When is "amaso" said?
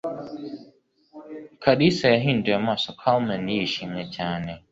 2.61-2.87